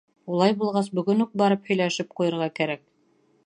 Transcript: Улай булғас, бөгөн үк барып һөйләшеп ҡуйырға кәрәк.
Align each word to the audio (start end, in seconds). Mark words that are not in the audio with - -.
Улай 0.35 0.55
булғас, 0.61 0.89
бөгөн 0.99 1.21
үк 1.27 1.37
барып 1.43 1.69
һөйләшеп 1.73 2.13
ҡуйырға 2.21 2.51
кәрәк. 2.61 2.87